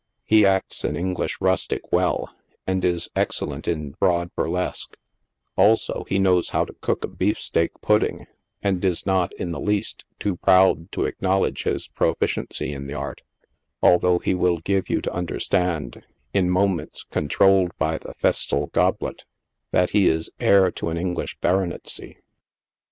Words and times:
He 0.25 0.47
acts 0.47 0.83
an 0.83 0.95
English 0.95 1.39
rustic 1.39 1.91
well, 1.91 2.33
and 2.65 2.83
is 2.83 3.11
excellent 3.15 3.67
in 3.67 3.91
broad 3.99 4.31
burlesque; 4.35 4.97
also, 5.55 6.05
he 6.09 6.17
knows 6.17 6.49
how 6.49 6.65
to 6.65 6.73
cook 6.81 7.03
a 7.05 7.07
beefsteak 7.07 7.79
pudding, 7.81 8.25
and 8.63 8.83
is 8.83 9.05
not, 9.05 9.31
in 9.33 9.51
the 9.51 9.59
least, 9.59 10.03
too 10.19 10.37
proud 10.37 10.91
to 10.93 11.05
acknowledge 11.05 11.65
his 11.65 11.87
proficiency 11.87 12.73
in 12.73 12.87
the 12.87 12.95
art, 12.95 13.21
although 13.83 14.17
he 14.17 14.33
will 14.33 14.57
give 14.57 14.89
you 14.89 15.01
to 15.01 15.13
understand, 15.13 16.03
in 16.33 16.49
moments 16.49 17.03
con 17.03 17.27
trolled 17.27 17.69
by 17.77 17.99
the 17.99 18.15
festal 18.15 18.71
goblet, 18.73 19.25
that 19.69 19.91
he 19.91 20.07
is 20.07 20.31
heir 20.39 20.71
to 20.71 20.89
an 20.89 20.97
English 20.97 21.37
baronetcy. 21.41 22.17